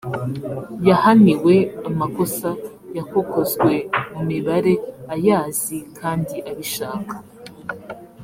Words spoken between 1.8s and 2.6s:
amakosa